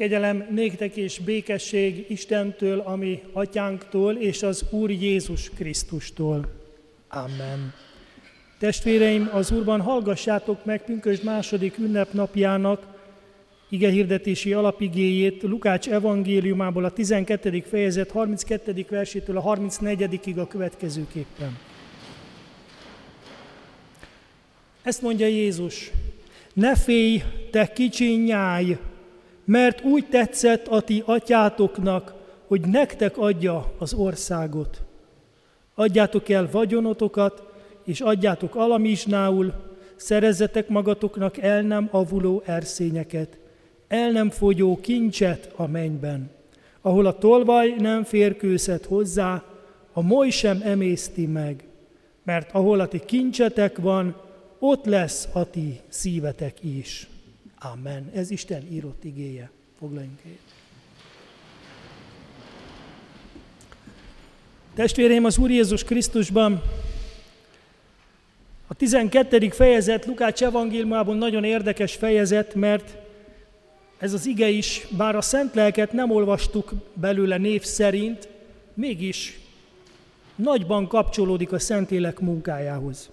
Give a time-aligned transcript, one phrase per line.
[0.00, 6.48] Kegyelem néktek és békesség Istentől, ami atyánktól, és az Úr Jézus Krisztustól.
[7.08, 7.74] Amen.
[8.58, 12.98] Testvéreim, az Úrban hallgassátok meg pünkösd második ünnepnapjának
[13.68, 17.64] ige hirdetési alapigéjét Lukács evangéliumából a 12.
[17.68, 18.86] fejezet 32.
[18.88, 20.20] versétől a 34.
[20.36, 21.58] a következőképpen.
[24.82, 25.90] Ezt mondja Jézus,
[26.52, 28.76] ne félj, te kicsi nyáj,
[29.50, 32.14] mert úgy tetszett a ti atyátoknak,
[32.46, 34.82] hogy nektek adja az országot.
[35.74, 37.42] Adjátok el vagyonotokat,
[37.84, 39.52] és adjátok alamizsnául,
[39.96, 43.38] szerezzetek magatoknak el nem avuló erszényeket,
[43.88, 46.30] el nem fogyó kincset a mennyben,
[46.80, 49.44] ahol a tolvaj nem férkőzhet hozzá,
[49.92, 51.64] a moly sem emészti meg,
[52.22, 54.16] mert ahol a ti kincsetek van,
[54.58, 57.08] ott lesz a ti szívetek is.
[57.62, 58.10] Amen.
[58.14, 59.50] Ez Isten írott igéje.
[59.78, 60.38] Foglaljunk helyet.
[64.74, 66.62] Testvéreim, az Úr Jézus Krisztusban
[68.66, 69.48] a 12.
[69.48, 72.96] fejezet Lukács evangéliumában nagyon érdekes fejezet, mert
[73.98, 78.28] ez az ige is, bár a szent lelket nem olvastuk belőle név szerint,
[78.74, 79.38] mégis
[80.34, 83.10] nagyban kapcsolódik a Szentlélek munkájához.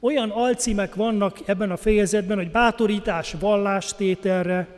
[0.00, 4.68] Olyan alcímek vannak ebben a fejezetben, hogy bátorítás vallástételre,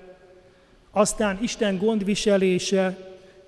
[0.90, 2.96] aztán Isten gondviselése,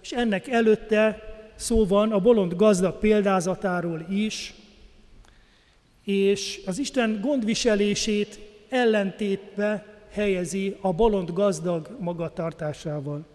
[0.03, 1.23] és ennek előtte
[1.55, 4.55] szó van a bolond gazdag példázatáról is,
[6.05, 13.27] és az Isten gondviselését ellentétbe helyezi a bolond gazdag magatartásával.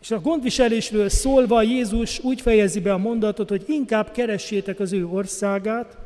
[0.00, 5.06] És a gondviselésről szólva Jézus úgy fejezi be a mondatot, hogy inkább keressétek az ő
[5.06, 6.03] országát,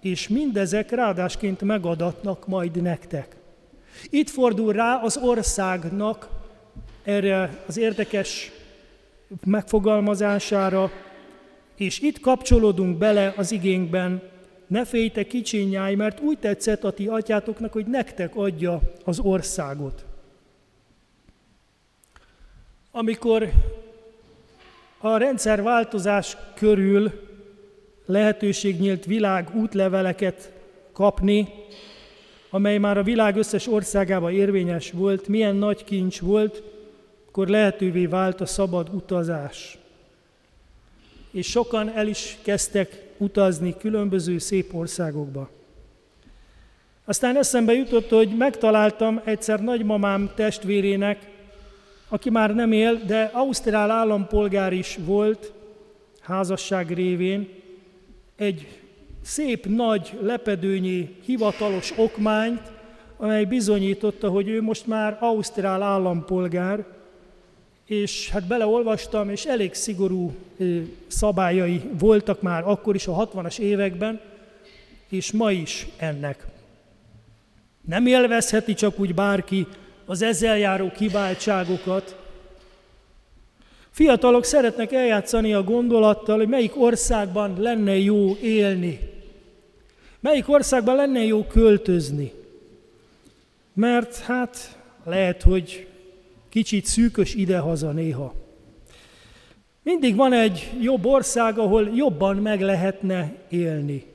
[0.00, 3.36] és mindezek ráadásként megadatnak majd nektek.
[4.10, 6.28] Itt fordul rá az országnak
[7.04, 8.50] erre az érdekes
[9.44, 10.90] megfogalmazására,
[11.76, 14.22] és itt kapcsolódunk bele az igénkben,
[14.66, 20.04] ne félj kicsinyáj, mert úgy tetszett a ti atyátoknak, hogy nektek adja az országot.
[22.90, 23.50] Amikor
[24.98, 27.25] a rendszerváltozás körül
[28.06, 30.52] lehetőség nyílt világ útleveleket
[30.92, 31.48] kapni,
[32.50, 36.62] amely már a világ összes országában érvényes volt, milyen nagy kincs volt,
[37.28, 39.78] akkor lehetővé vált a szabad utazás.
[41.30, 45.50] És sokan el is kezdtek utazni különböző szép országokba.
[47.04, 51.28] Aztán eszembe jutott, hogy megtaláltam egyszer nagymamám testvérének,
[52.08, 55.52] aki már nem él, de ausztrál állampolgár is volt,
[56.20, 57.48] házasság révén,
[58.36, 58.68] egy
[59.22, 62.62] szép nagy lepedőnyi hivatalos okmányt,
[63.16, 66.84] amely bizonyította, hogy ő most már ausztrál állampolgár,
[67.86, 70.34] és hát beleolvastam, és elég szigorú
[71.06, 74.20] szabályai voltak már akkor is, a 60-as években,
[75.08, 76.46] és ma is ennek.
[77.80, 79.66] Nem élvezheti csak úgy bárki
[80.04, 82.25] az ezzel járó kiváltságokat.
[83.96, 88.98] Fiatalok szeretnek eljátszani a gondolattal, hogy melyik országban lenne jó élni.
[90.20, 92.32] Melyik országban lenne jó költözni.
[93.72, 95.86] Mert hát lehet, hogy
[96.48, 98.34] kicsit szűkös idehaza néha.
[99.82, 104.12] Mindig van egy jobb ország, ahol jobban meg lehetne élni.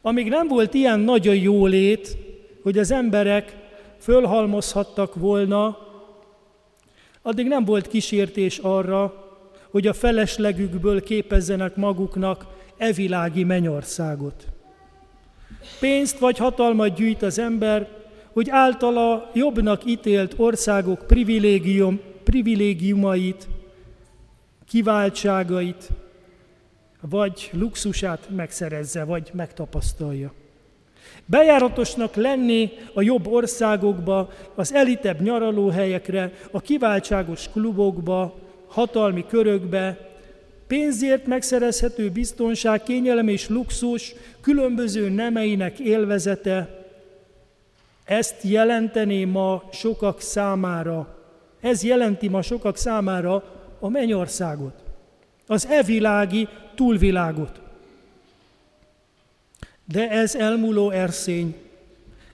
[0.00, 2.16] Amíg nem volt ilyen nagy a jólét,
[2.62, 3.56] hogy az emberek
[3.98, 5.85] fölhalmozhattak volna,
[7.26, 9.24] addig nem volt kísértés arra,
[9.70, 14.46] hogy a feleslegükből képezzenek maguknak evilági mennyországot.
[15.80, 17.88] Pénzt vagy hatalmat gyűjt az ember,
[18.32, 23.48] hogy általa jobbnak ítélt országok privilégium, privilégiumait,
[24.66, 25.88] kiváltságait,
[27.00, 30.32] vagy luxusát megszerezze, vagy megtapasztalja.
[31.24, 38.34] Bejáratosnak lenni a jobb országokba, az elitebb nyaralóhelyekre, a kiváltságos klubokba,
[38.66, 39.98] hatalmi körökbe,
[40.66, 46.84] pénzért megszerezhető biztonság, kényelem és luxus, különböző nemeinek élvezete,
[48.04, 51.18] ezt jelenteni ma sokak számára,
[51.60, 53.42] ez jelenti ma sokak számára
[53.80, 54.82] a mennyországot,
[55.46, 57.60] az evilági túlvilágot.
[59.92, 61.54] De ez elmúló erszény,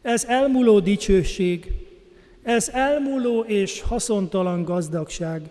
[0.02, 1.72] ez elmúló dicsőség,
[2.43, 5.43] ez elmúló és haszontalan gazdagság.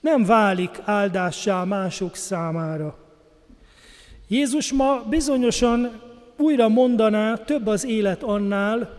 [0.00, 2.98] Nem válik áldássá mások számára.
[4.28, 6.00] Jézus ma bizonyosan
[6.36, 8.98] újra mondaná, több az élet annál,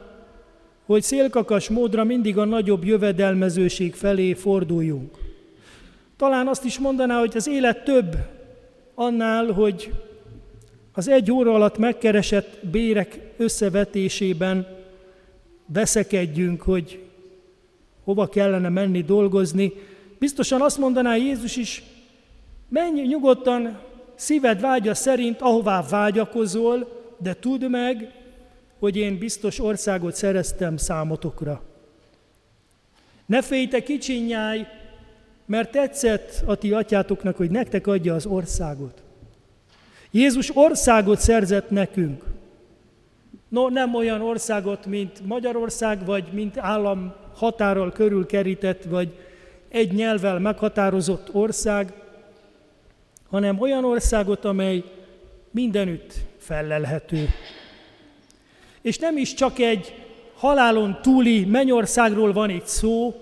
[0.86, 5.18] hogy szélkakas módra mindig a nagyobb jövedelmezőség felé forduljunk.
[6.18, 8.16] Talán azt is mondaná, hogy az élet több
[8.96, 9.94] annál, hogy
[10.94, 14.68] az egy óra alatt megkeresett bérek összevetésében
[15.66, 17.00] veszekedjünk, hogy
[18.04, 19.74] hova kellene menni dolgozni.
[20.20, 21.84] Biztosan azt mondaná Jézus is,
[22.70, 23.80] menj nyugodtan
[24.16, 28.12] szíved vágya szerint, ahová vágyakozol, de tudd meg,
[28.80, 31.62] hogy én biztos országot szereztem számotokra.
[33.26, 34.68] Ne félj kicsinyáj,
[35.46, 39.01] mert tetszett a ti atyátoknak, hogy nektek adja az országot.
[40.12, 42.24] Jézus országot szerzett nekünk.
[43.48, 49.18] No, nem olyan országot, mint Magyarország, vagy mint állam határral körülkerített, vagy
[49.70, 51.94] egy nyelvvel meghatározott ország,
[53.30, 54.84] hanem olyan országot, amely
[55.52, 57.30] mindenütt fellelhető.
[58.82, 59.94] És nem is csak egy
[60.36, 63.16] halálon túli mennyországról van itt szó,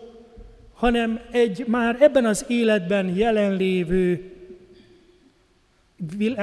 [0.73, 4.33] hanem egy már ebben az életben jelenlévő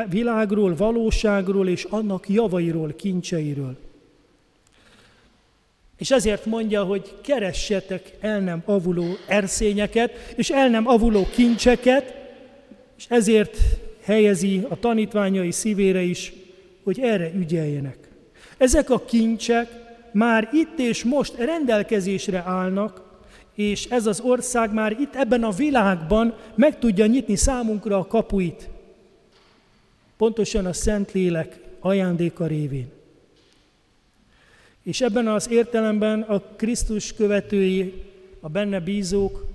[0.09, 3.77] világról, valóságról és annak javairól, kincseiről.
[5.99, 12.15] És ezért mondja, hogy keressetek el nem avuló erszényeket, és el nem avuló kincseket,
[12.97, 13.59] és ezért
[14.03, 16.33] helyezi a tanítványai szívére is,
[16.85, 17.97] hogy erre ügyeljenek.
[18.59, 19.69] Ezek a kincsek
[20.13, 23.05] már itt és most rendelkezésre állnak,
[23.55, 28.69] és ez az ország már itt ebben a világban meg tudja nyitni számunkra a kapuit.
[30.17, 32.91] Pontosan a Szentlélek ajándéka révén.
[34.83, 38.03] És ebben az értelemben a Krisztus követői,
[38.41, 39.47] a benne bízók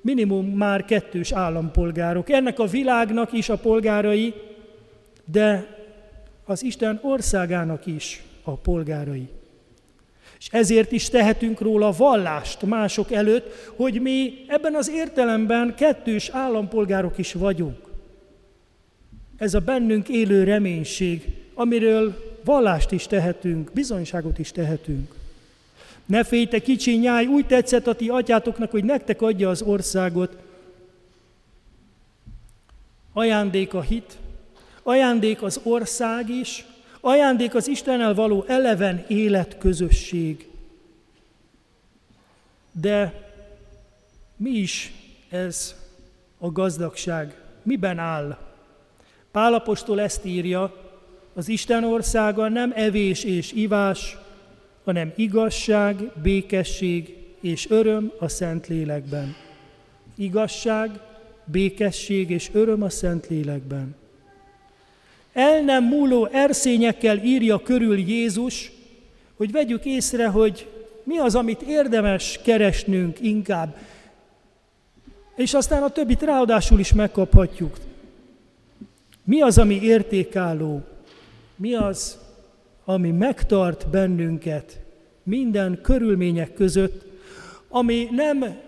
[0.00, 2.30] minimum már kettős állampolgárok.
[2.30, 4.34] Ennek a világnak is a polgárai,
[5.24, 5.76] de
[6.44, 9.28] az Isten országának is a polgárai.
[10.38, 17.18] És ezért is tehetünk róla vallást mások előtt, hogy mi ebben az értelemben kettős állampolgárok
[17.18, 17.85] is vagyunk.
[19.36, 21.24] Ez a bennünk élő reménység,
[21.54, 25.14] amiről vallást is tehetünk, bizonyságot is tehetünk.
[26.06, 30.36] Ne félj, te kicsi nyáj, úgy tetszett a ti atyátoknak, hogy nektek adja az országot.
[33.12, 34.16] Ajándék a hit,
[34.82, 36.64] ajándék az ország is,
[37.00, 40.48] ajándék az Istennel való eleven életközösség.
[42.72, 43.30] De
[44.36, 44.92] mi is
[45.28, 45.74] ez
[46.38, 47.40] a gazdagság?
[47.62, 48.45] Miben áll?
[49.36, 50.74] Pálapostól ezt írja,
[51.34, 54.16] az Isten országa nem evés és ivás,
[54.84, 59.36] hanem igazság, békesség és öröm a Szent Lélekben.
[60.16, 60.90] Igazság,
[61.44, 63.94] békesség és öröm a Szent Lélekben.
[65.32, 68.72] El nem múló erszényekkel írja körül Jézus,
[69.36, 70.68] hogy vegyük észre, hogy
[71.02, 73.76] mi az, amit érdemes keresnünk inkább.
[75.34, 77.76] És aztán a többit ráadásul is megkaphatjuk.
[79.26, 80.82] Mi az, ami értékálló?
[81.56, 82.18] Mi az,
[82.84, 84.80] ami megtart bennünket
[85.22, 87.04] minden körülmények között,
[87.68, 88.58] ami nem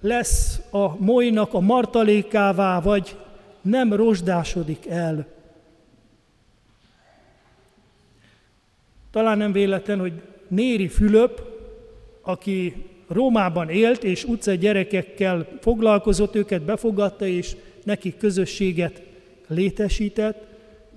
[0.00, 3.16] lesz a molynak a martalékává, vagy
[3.60, 5.26] nem rozsdásodik el.
[9.10, 10.12] Talán nem véletlen, hogy
[10.48, 11.42] Néri Fülöp,
[12.22, 19.02] aki Rómában élt, és utca gyerekekkel foglalkozott, őket befogadta, és nekik közösséget
[19.48, 20.46] létesített,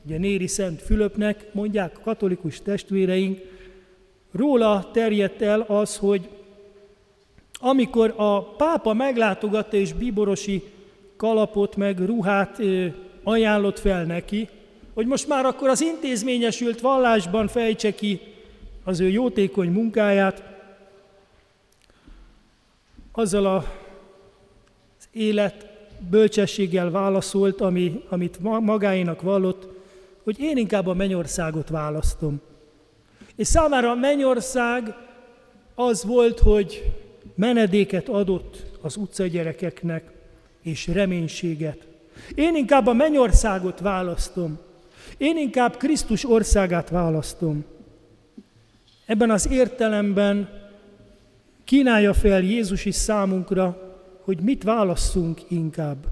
[0.06, 3.40] ugye Néri Szent Fülöpnek, mondják a katolikus testvéreink,
[4.32, 6.30] róla terjedt el az, hogy
[7.60, 10.64] amikor a pápa meglátogatta és bíborosi
[11.16, 12.60] kalapot meg ruhát
[13.24, 14.50] ajánlott fel neki,
[14.94, 18.20] hogy most már akkor az intézményesült vallásban fejtse ki
[18.84, 20.44] az ő jótékony munkáját,
[23.12, 23.56] azzal a,
[24.98, 25.71] az élet
[26.10, 29.68] bölcsességgel válaszolt, ami, amit magáénak vallott,
[30.24, 32.42] hogy én inkább a mennyországot választom.
[33.36, 34.96] És számára a mennyország
[35.76, 36.94] az volt, hogy
[37.36, 40.12] menedéket adott az utcagyerekeknek,
[40.62, 41.88] és reménységet.
[42.36, 44.60] Én inkább a mennyországot választom.
[45.18, 47.66] Én inkább Krisztus országát választom.
[49.06, 50.50] Ebben az értelemben
[51.64, 53.91] kínálja fel Jézus is számunkra,
[54.22, 56.06] hogy mit válasszunk inkább.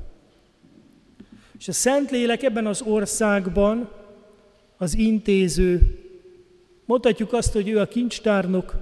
[1.60, 3.90] És a Szentlélek ebben az országban
[4.78, 6.00] az intéző,
[6.86, 8.76] mondhatjuk azt, hogy ő a kincstárnok,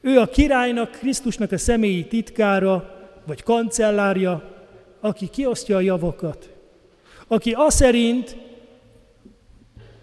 [0.00, 4.42] ő a királynak, Krisztusnak a személyi titkára, vagy kancellárja,
[5.00, 6.50] aki kiosztja a javakat,
[7.26, 8.36] aki azt szerint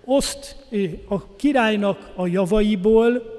[0.06, 0.56] oszt
[1.08, 3.37] a királynak a javaiból,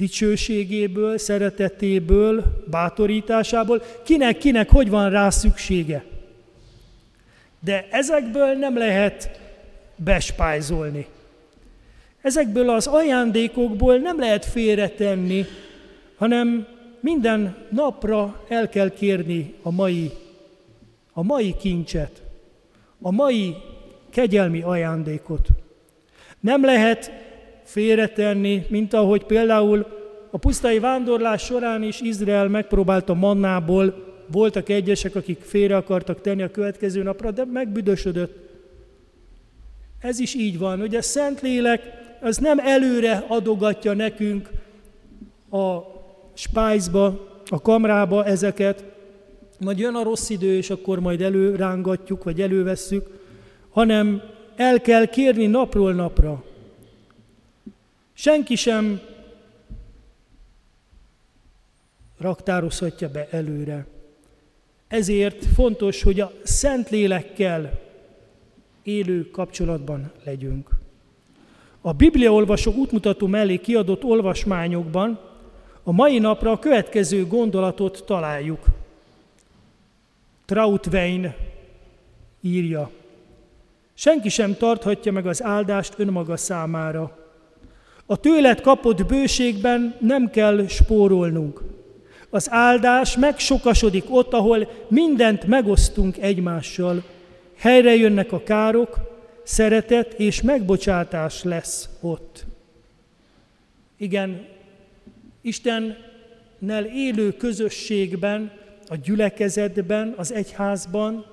[0.00, 6.04] dicsőségéből, szeretetéből, bátorításából, kinek-kinek hogy van rá szüksége.
[7.64, 9.40] De ezekből nem lehet
[9.96, 11.06] bespájzolni.
[12.22, 15.44] Ezekből az ajándékokból nem lehet félretenni,
[16.16, 16.66] hanem
[17.00, 20.10] minden napra el kell kérni a mai,
[21.12, 22.22] a mai kincset,
[23.00, 23.56] a mai
[24.10, 25.48] kegyelmi ajándékot.
[26.40, 27.12] Nem lehet
[27.70, 29.86] félretenni, mint ahogy például
[30.30, 36.50] a pusztai vándorlás során is Izrael megpróbálta mannából, voltak egyesek, akik félre akartak tenni a
[36.50, 38.48] következő napra, de megbüdösödött.
[40.00, 41.82] Ez is így van, hogy a Szentlélek
[42.20, 44.48] az nem előre adogatja nekünk
[45.50, 45.78] a
[46.34, 48.84] spájzba, a kamrába ezeket,
[49.60, 53.06] majd jön a rossz idő, és akkor majd előrángatjuk, vagy elővesszük,
[53.70, 54.22] hanem
[54.56, 56.44] el kell kérni napról napra.
[58.20, 59.00] Senki sem
[62.18, 63.86] raktározhatja be előre.
[64.88, 67.80] Ezért fontos, hogy a Szent Lélekkel
[68.82, 70.68] élő kapcsolatban legyünk.
[71.80, 75.20] A Bibliaolvasó útmutató mellé kiadott olvasmányokban
[75.82, 78.64] a mai napra a következő gondolatot találjuk.
[80.44, 81.34] Trautwein
[82.40, 82.90] írja,
[83.94, 87.20] senki sem tarthatja meg az áldást önmaga számára.
[88.10, 91.62] A tőlet kapott bőségben nem kell spórolnunk.
[92.30, 97.04] Az áldás megsokasodik ott, ahol mindent megosztunk egymással.
[97.56, 98.98] Helyre jönnek a károk,
[99.44, 102.44] szeretet és megbocsátás lesz ott.
[103.96, 104.46] Igen,
[105.40, 108.52] Istennel élő közösségben,
[108.88, 111.26] a gyülekezetben, az egyházban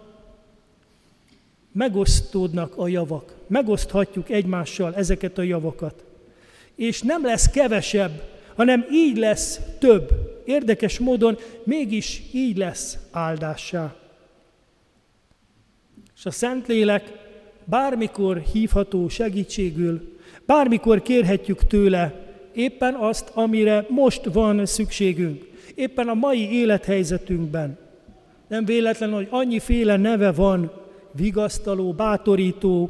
[1.71, 3.35] megosztódnak a javak.
[3.47, 6.05] Megoszthatjuk egymással ezeket a javakat.
[6.77, 8.23] És nem lesz kevesebb,
[8.55, 10.09] hanem így lesz több.
[10.45, 13.95] Érdekes módon mégis így lesz áldássá.
[16.17, 17.11] És a Szentlélek
[17.65, 26.51] bármikor hívható segítségül, bármikor kérhetjük tőle éppen azt, amire most van szükségünk, éppen a mai
[26.51, 27.77] élethelyzetünkben.
[28.47, 30.71] Nem véletlen, hogy annyiféle neve van,
[31.11, 32.89] vigasztaló, bátorító,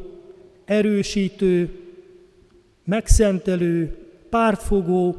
[0.66, 1.87] erősítő,
[2.88, 3.98] megszentelő,
[4.30, 5.16] pártfogó,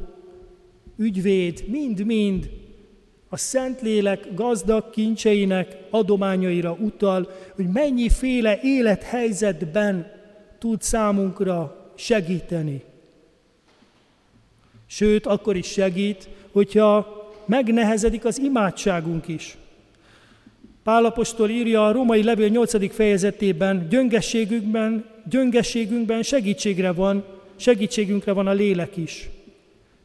[0.97, 2.51] ügyvéd, mind-mind
[3.29, 10.11] a Szentlélek gazdag kincseinek adományaira utal, hogy mennyiféle élethelyzetben
[10.59, 12.83] tud számunkra segíteni.
[14.87, 19.57] Sőt, akkor is segít, hogyha megnehezedik az imádságunk is.
[20.83, 22.95] Pálapostól írja a római levél 8.
[22.95, 27.25] fejezetében, gyöngességünkben, gyöngességünkben segítségre van,
[27.59, 29.29] segítségünkre van a lélek is.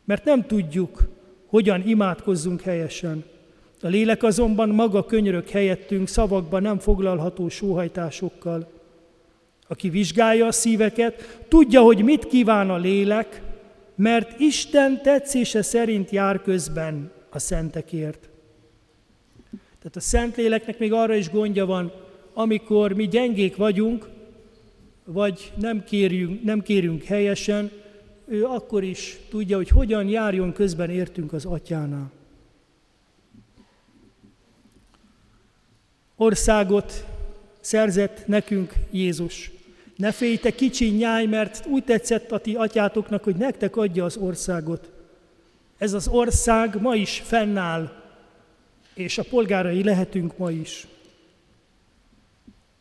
[0.06, 1.04] Mert nem tudjuk,
[1.46, 3.24] hogyan imádkozzunk helyesen.
[3.82, 8.72] A lélek azonban maga könyörök helyettünk szavakban nem foglalható sóhajtásokkal.
[9.68, 13.42] Aki vizsgálja a szíveket, tudja, hogy mit kíván a lélek,
[13.96, 18.30] mert Isten tetszése szerint jár közben a szentekért.
[19.84, 21.92] Tehát a Szentléleknek még arra is gondja van,
[22.34, 24.08] amikor mi gyengék vagyunk,
[25.06, 27.72] vagy nem kérjünk, nem kérünk helyesen,
[28.26, 32.12] ő akkor is tudja, hogy hogyan járjon közben értünk az atyánál.
[36.16, 37.06] Országot
[37.60, 39.52] szerzett nekünk Jézus.
[39.96, 44.18] Ne félj, te kicsi nyáj, mert úgy tetszett a ti atyátoknak, hogy nektek adja az
[44.18, 44.92] országot.
[45.78, 47.92] Ez az ország ma is fennáll,
[48.94, 50.88] és a polgárai lehetünk ma is.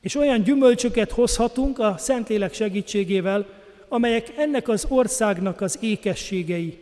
[0.03, 3.47] És olyan gyümölcsöket hozhatunk a Szentlélek segítségével,
[3.89, 6.79] amelyek ennek az országnak az ékességei.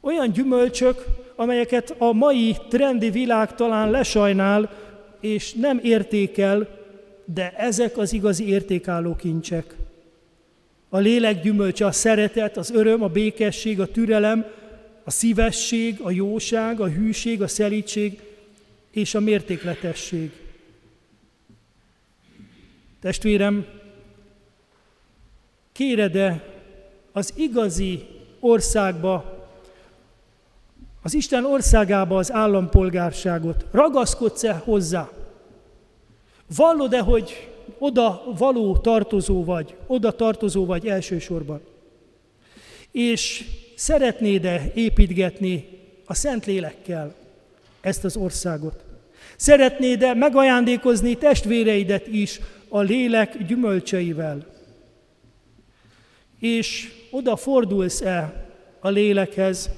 [0.00, 1.04] Olyan gyümölcsök,
[1.36, 4.70] amelyeket a mai trendi világ talán lesajnál,
[5.20, 6.68] és nem értékel,
[7.24, 9.74] de ezek az igazi értékálló kincsek.
[10.88, 14.46] A lélek gyümölcse a szeretet, az öröm, a békesség, a türelem,
[15.04, 18.20] a szívesség, a jóság, a hűség, a szelítség
[18.90, 20.30] és a mértékletesség.
[23.00, 23.66] Testvérem,
[25.72, 26.44] kéred-e
[27.12, 28.06] az igazi
[28.40, 29.46] országba,
[31.02, 33.64] az Isten országába az állampolgárságot?
[33.70, 35.10] Ragaszkodsz-e hozzá?
[36.56, 41.60] Vallod-e, hogy oda való tartozó vagy, oda tartozó vagy elsősorban?
[42.90, 43.44] És
[43.76, 45.68] szeretnéd-e építgetni
[46.04, 47.14] a Szent Lélekkel
[47.80, 48.84] ezt az országot?
[49.36, 54.46] Szeretnéd-e megajándékozni testvéreidet is a lélek gyümölcseivel?
[56.38, 58.46] És oda fordulsz-e
[58.80, 59.70] a lélekhez,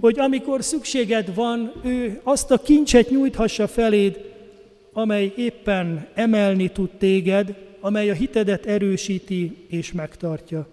[0.00, 4.34] hogy amikor szükséged van, ő azt a kincset nyújthassa feléd,
[4.92, 10.66] amely éppen emelni tud téged, amely a hitedet erősíti és megtartja.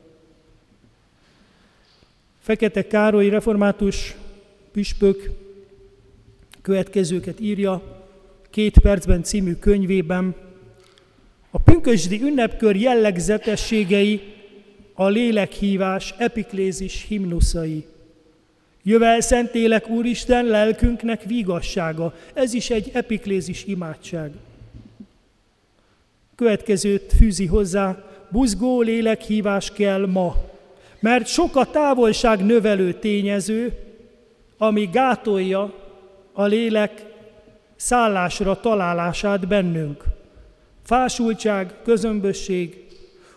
[2.40, 4.16] Fekete Károly református
[4.72, 5.30] püspök
[6.62, 8.04] következőket írja
[8.50, 10.36] két percben című könyvében.
[11.56, 14.22] A pünkösdi ünnepkör jellegzetességei
[14.94, 17.86] a lélekhívás epiklézis himnuszai.
[18.84, 22.14] Jövel Szentlélek Úristen lelkünknek vigassága.
[22.34, 24.32] Ez is egy epiklézis imádság.
[26.36, 30.36] Következőt fűzi hozzá, buzgó lélekhívás kell ma,
[31.00, 33.74] mert sok a távolság növelő tényező,
[34.58, 35.74] ami gátolja
[36.34, 37.06] a lélek
[37.76, 40.15] szállásra találását bennünk.
[40.86, 42.86] Fásultság, közömbösség,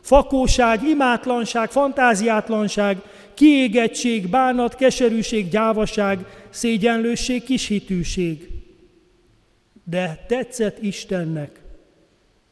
[0.01, 3.03] fakóság, imátlanság, fantáziátlanság,
[3.35, 8.49] kiégettség, bánat, keserűség, gyávaság, szégyenlősség, kishitűség.
[9.85, 11.61] De tetszett Istennek,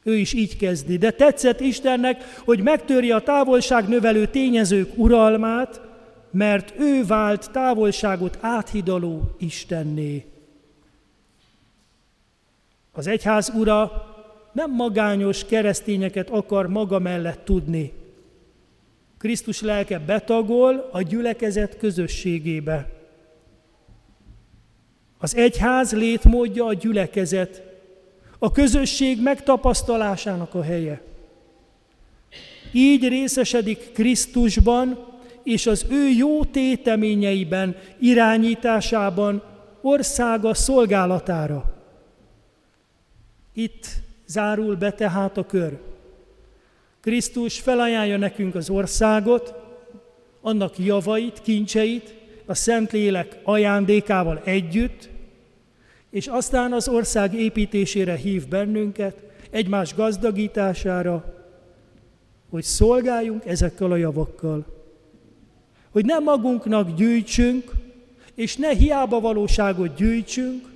[0.03, 5.81] ő is így kezdi, de tetszett Istennek, hogy megtörje a távolság növelő tényezők uralmát,
[6.31, 10.25] mert ő vált távolságot áthidaló Istenné.
[12.93, 13.91] Az egyház ura
[14.56, 17.92] nem magányos keresztényeket akar maga mellett tudni.
[19.18, 22.90] Krisztus lelke betagol a gyülekezet közösségébe.
[25.18, 27.62] Az egyház létmódja a gyülekezet,
[28.38, 31.02] a közösség megtapasztalásának a helye.
[32.72, 34.98] Így részesedik Krisztusban
[35.42, 39.42] és az ő jó téteményeiben, irányításában,
[39.80, 41.75] országa szolgálatára.
[43.52, 45.78] Itt zárul be tehát a kör.
[47.00, 49.54] Krisztus felajánlja nekünk az országot,
[50.40, 52.14] annak javait, kincseit,
[52.47, 55.09] a Szentlélek ajándékával együtt,
[56.10, 59.17] és aztán az ország építésére hív bennünket,
[59.50, 61.34] egymás gazdagítására,
[62.50, 64.67] hogy szolgáljunk ezekkel a javakkal.
[65.91, 67.71] Hogy nem magunknak gyűjtsünk,
[68.34, 70.69] és ne hiába valóságot gyűjtsünk,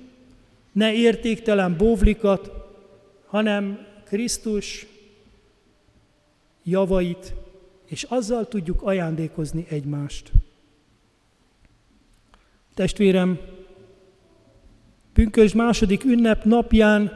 [0.71, 2.60] ne értéktelen bóvlikat,
[3.31, 4.87] hanem Krisztus
[6.63, 7.33] javait,
[7.85, 10.31] és azzal tudjuk ajándékozni egymást.
[12.73, 13.39] Testvérem,
[15.13, 17.11] Pünkös második ünnep napján,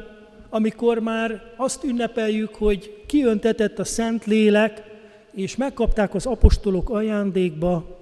[0.50, 4.84] amikor már azt ünnepeljük, hogy kiöntetett a Szent Lélek,
[5.32, 8.00] és megkapták az apostolok ajándékba,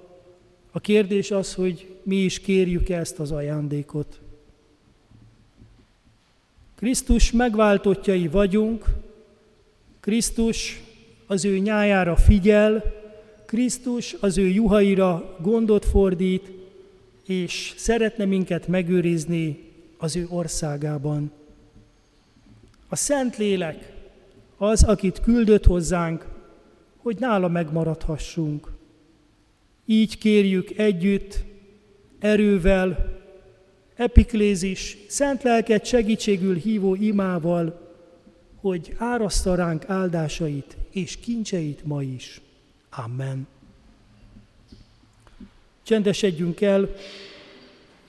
[0.71, 4.23] a kérdés az, hogy mi is kérjük ezt az ajándékot.
[6.84, 8.86] Krisztus megváltottjai vagyunk,
[10.00, 10.82] Krisztus
[11.28, 12.84] az ő nyájára figyel,
[13.46, 16.52] Krisztus az ő juhaira gondot fordít,
[17.26, 19.60] és szeretne minket megőrizni
[19.98, 21.32] az ő országában.
[22.88, 23.93] A Szentlélek
[24.58, 26.28] az, akit küldött hozzánk,
[26.98, 28.72] hogy nála megmaradhassunk.
[29.86, 31.43] Így kérjük együtt,
[32.19, 33.12] erővel,
[33.95, 37.91] epiklézis, szent lelket segítségül hívó imával,
[38.62, 42.41] hogy áraszta ránk áldásait és kincseit ma is.
[42.89, 43.47] Amen.
[45.84, 46.95] Csendesedjünk el,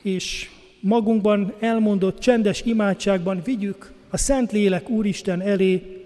[0.03, 6.05] és magunkban elmondott csendes imádságban vigyük a Szent Lélek Úristen elé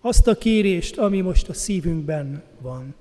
[0.00, 2.94] azt a kérést, ami most a szívünkben van.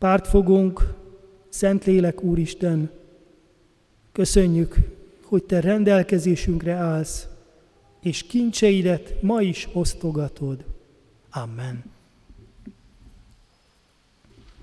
[0.00, 0.94] Pártfogunk,
[1.48, 2.90] Szentlélek Úristen,
[4.12, 4.76] köszönjük,
[5.24, 7.26] hogy Te rendelkezésünkre állsz,
[8.00, 10.64] és kincseidet ma is osztogatod.
[11.30, 11.84] Amen.